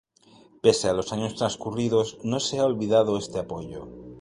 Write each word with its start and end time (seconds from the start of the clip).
Pese 0.63 0.87
a 0.89 0.93
los 0.93 1.13
años 1.13 1.35
transcurridos, 1.35 2.17
no 2.23 2.39
se 2.39 2.57
ha 2.57 2.65
olvidado 2.65 3.19
este 3.19 3.37
apoyo. 3.37 3.87